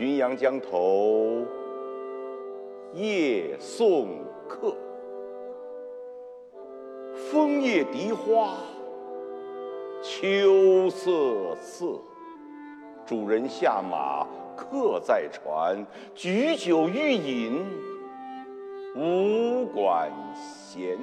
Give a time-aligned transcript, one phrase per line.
[0.00, 1.44] 浔阳江头
[2.94, 4.74] 夜送客，
[7.14, 8.54] 枫叶荻花
[10.02, 12.00] 秋瑟瑟。
[13.04, 15.84] 主人下马客在船，
[16.14, 17.62] 举酒欲饮
[18.96, 20.98] 无管弦。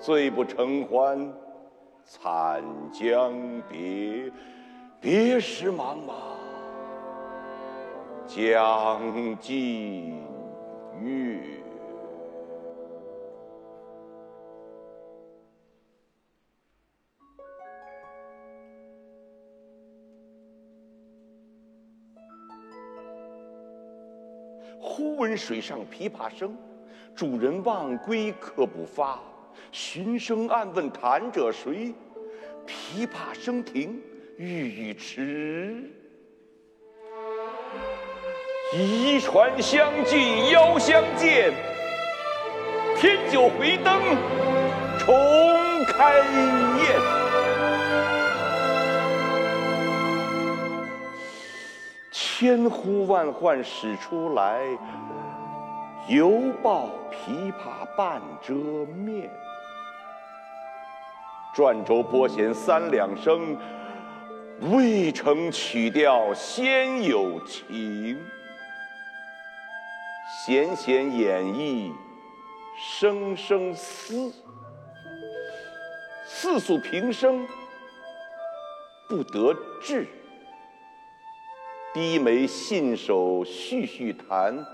[0.00, 1.32] 醉不成欢
[2.02, 2.60] 惨
[2.92, 3.32] 将
[3.68, 4.32] 别，
[5.00, 6.12] 别时茫茫
[8.26, 10.18] 江浸
[11.00, 11.40] 月。
[24.80, 26.56] 忽闻水上琵琶声，
[27.14, 29.20] 主人忘归客不发。
[29.70, 31.94] 寻声暗问弹者谁？
[32.66, 34.02] 琵琶声停，
[34.38, 35.90] 欲语迟。
[38.72, 41.52] 移船相近邀相见，
[42.96, 44.00] 添酒回灯
[44.98, 46.18] 重开
[46.78, 47.00] 宴。
[52.10, 54.60] 千呼万唤始出来，
[56.08, 59.30] 犹抱琵琶半遮面。
[61.54, 63.56] 转轴拨弦三两声，
[64.72, 68.18] 未成曲调先有情。
[70.46, 71.90] 弦弦掩抑
[72.76, 74.30] 声声思，
[76.26, 77.48] 似诉平生
[79.08, 80.06] 不得志。
[81.94, 84.66] 低眉信手续续弹，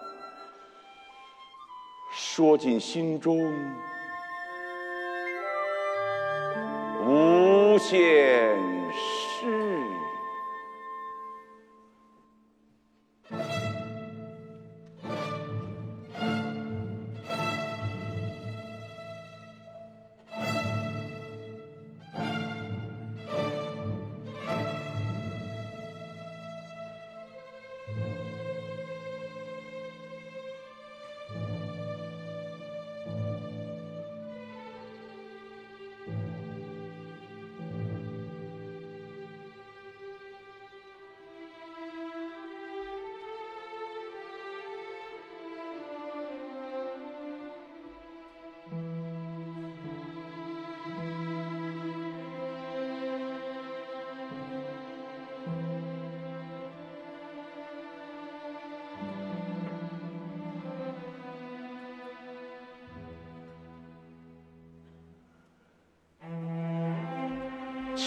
[2.10, 3.38] 说尽心中。
[7.06, 8.58] 无限
[8.90, 9.19] 事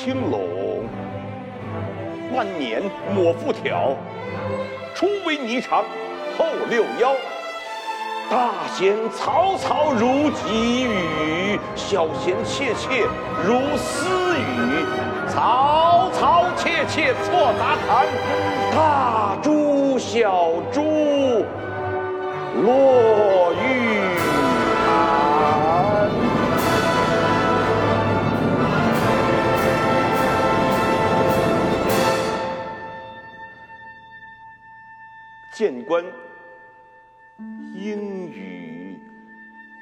[0.03, 0.84] 青龙
[2.36, 2.81] 万年
[3.16, 3.96] 抹复挑，
[4.94, 5.81] 初为霓裳
[6.38, 7.16] 后六幺。
[8.30, 13.08] 大弦嘈嘈如急雨，小弦切切
[13.48, 14.86] 如私语。
[15.30, 18.06] 嘈嘈切切错杂弹，
[18.75, 20.81] 大珠小珠
[22.62, 24.32] 落玉
[35.54, 36.04] 见官
[37.76, 38.98] 应语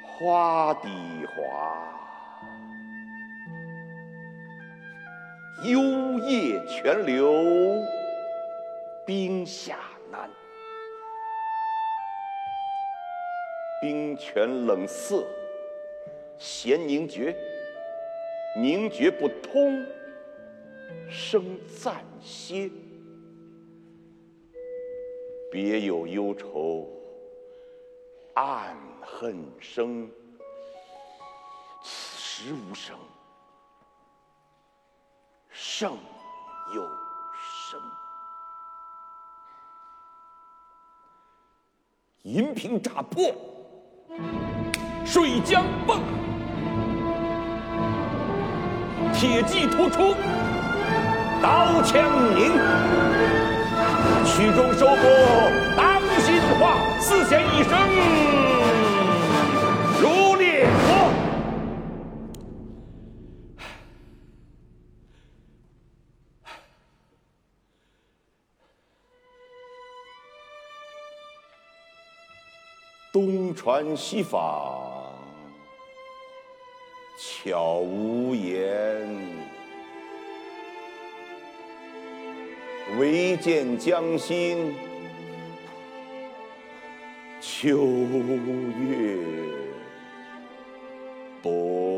[0.03, 0.89] 花底
[1.27, 1.87] 滑，
[5.63, 5.79] 幽
[6.19, 7.81] 咽泉流
[9.05, 9.77] 冰下
[10.11, 10.29] 难。
[13.81, 15.25] 冰泉冷涩，
[16.37, 17.33] 弦凝绝，
[18.57, 19.85] 凝绝不通，
[21.09, 22.69] 声暂歇。
[25.51, 26.87] 别有忧愁，
[28.35, 30.09] 暗恨生。
[31.83, 32.95] 此时无声，
[35.49, 35.97] 胜
[36.73, 36.81] 有
[37.69, 37.81] 声。
[42.21, 43.35] 银瓶乍破，
[45.03, 45.99] 水浆迸；
[49.13, 50.15] 铁骑突出，
[51.41, 53.60] 刀枪鸣。
[54.25, 55.03] 曲终收拨
[55.75, 57.71] 当心话，四弦一声
[60.01, 61.09] 如烈火。
[73.13, 75.09] 东船西舫，
[77.19, 79.30] 悄无言。
[82.99, 84.73] 唯见江心
[87.39, 87.77] 秋
[88.79, 89.17] 月
[91.41, 91.90] 薄。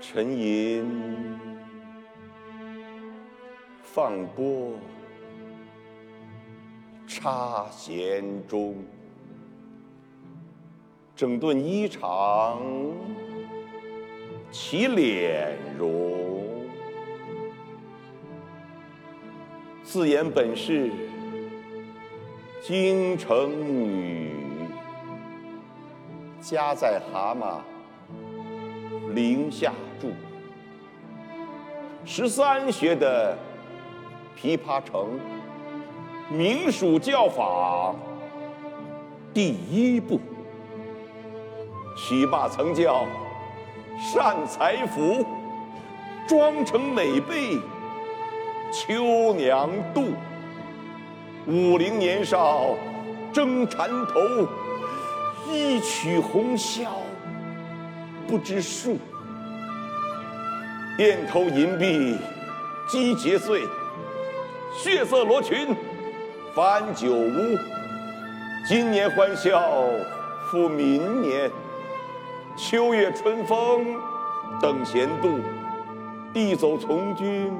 [0.00, 0.84] 沉吟，
[3.82, 4.72] 放拨，
[7.06, 8.76] 插弦中，
[11.14, 12.58] 整顿衣裳，
[14.50, 16.66] 起敛容。
[19.84, 20.90] 自言本是
[22.62, 24.32] 京城女，
[26.40, 27.60] 家在蛤蟆
[29.14, 29.72] 陵下。
[30.00, 30.08] 住
[32.06, 33.36] 十三学的
[34.40, 35.20] 琵琶成，
[36.30, 37.94] 名属教坊
[39.34, 40.18] 第一部。
[41.94, 43.04] 许爸曾教
[44.00, 45.22] 善才服，
[46.26, 47.58] 妆成美被
[48.72, 50.14] 秋娘妒。
[51.46, 52.74] 五陵年少
[53.30, 54.20] 争缠头，
[55.52, 56.86] 一曲红绡
[58.30, 58.96] 不知数。
[60.96, 62.16] 钿头银篦
[62.88, 63.66] 击节碎，
[64.72, 65.74] 血色罗裙
[66.54, 67.58] 翻酒污。
[68.68, 69.60] 今年欢笑
[70.48, 71.50] 复明年，
[72.56, 73.98] 秋月春风
[74.62, 75.40] 等闲度。
[76.32, 77.52] 弟走从军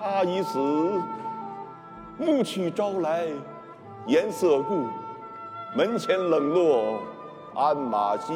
[0.00, 0.58] 他已死，
[2.18, 3.28] 暮去朝来
[4.08, 4.88] 颜色故。
[5.76, 7.00] 门前冷落
[7.54, 8.32] 鞍马稀，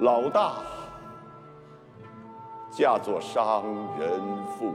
[0.00, 0.54] 老大。
[2.70, 3.62] 嫁作商
[3.98, 4.20] 人
[4.58, 4.72] 妇，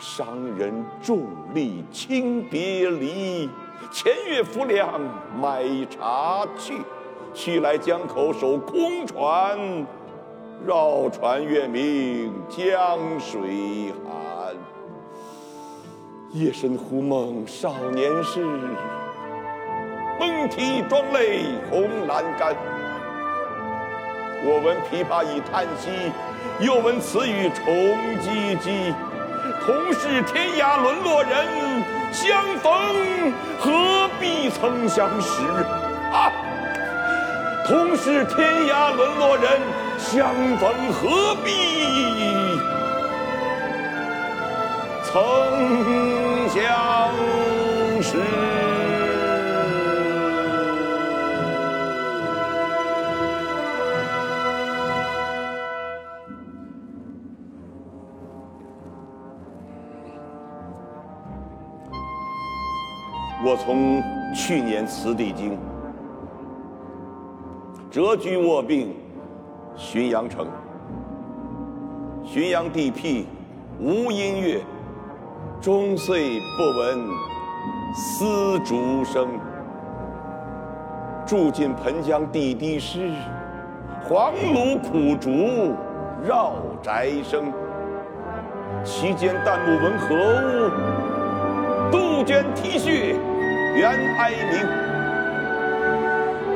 [0.00, 1.22] 商人重
[1.54, 3.48] 利轻别离。
[3.92, 5.00] 前月浮梁
[5.40, 6.82] 买茶去，
[7.32, 9.86] 须来江口守空船。
[10.66, 14.56] 绕船月明江水寒。
[16.32, 18.44] 夜深忽梦少年事，
[20.18, 22.56] 梦啼妆泪红阑干。
[24.48, 26.10] 我闻琵琶已叹息。
[26.60, 27.64] 又闻此语重
[28.18, 28.94] 唧唧，
[29.64, 31.46] 同是天涯沦落人，
[32.10, 32.72] 相逢
[33.60, 35.42] 何必曾相识？
[36.10, 36.32] 啊！
[37.66, 39.60] 同是天涯沦落人，
[39.98, 42.58] 相逢何必
[45.04, 45.12] 曾
[46.48, 47.12] 相
[48.02, 48.57] 识？
[63.44, 64.02] 我从
[64.34, 65.56] 去年辞帝京，
[67.88, 68.96] 谪居卧病
[69.76, 70.44] 浔阳城。
[72.26, 73.28] 浔阳地僻
[73.78, 74.60] 无音乐，
[75.60, 76.98] 终岁不闻
[77.94, 79.28] 丝竹声。
[81.24, 83.08] 住进湓江地低湿，
[84.02, 85.74] 黄芦苦竹
[86.26, 87.52] 绕宅生。
[88.82, 90.70] 其间旦暮闻何物？
[91.90, 93.16] 杜鹃啼血，
[93.78, 94.54] 猿哀鸣。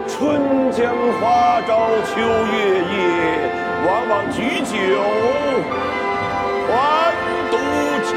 [0.08, 1.70] 春江花朝
[2.02, 2.92] 秋月夜，
[3.86, 4.72] 往往举酒
[6.66, 6.72] 还
[7.48, 7.54] 独
[8.04, 8.10] 倾。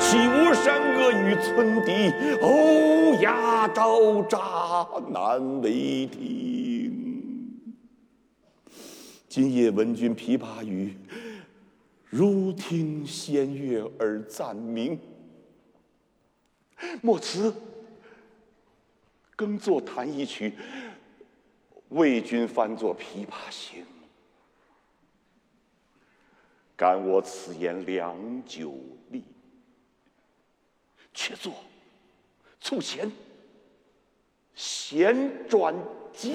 [0.00, 4.38] 岂无山歌与村笛，欧哑招札
[5.10, 7.70] 难为听。
[9.28, 10.96] 今夜闻君琵琶语，
[12.08, 14.98] 如听仙乐耳暂明。
[17.02, 17.52] 莫辞
[19.38, 20.52] 耕作弹一曲，
[21.90, 23.84] 为君翻作《琵琶行》。
[26.76, 28.74] 感我此言良久
[29.10, 29.22] 立，
[31.14, 31.54] 却坐
[32.60, 33.08] 促弦，
[34.56, 35.72] 弦转
[36.12, 36.34] 急。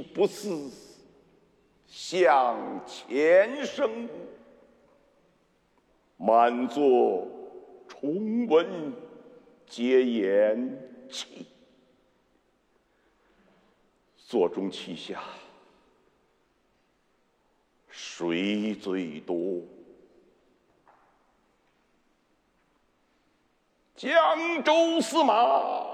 [0.00, 0.70] 不似
[1.86, 4.08] 向前声，
[6.16, 7.26] 满座
[7.88, 8.92] 重闻
[9.66, 11.46] 皆言弃。
[14.16, 15.22] 座中泣下，
[17.88, 19.62] 谁最多？
[23.96, 25.89] 江州司马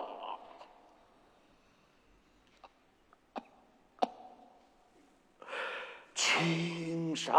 [6.39, 7.33] 青山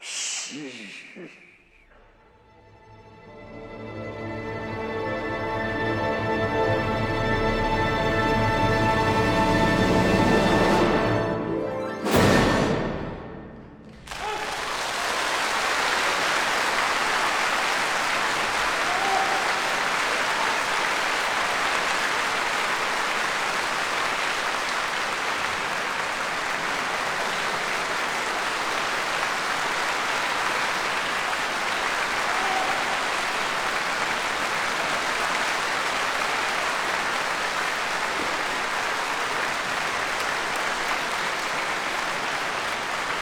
[0.00, 0.68] 湿。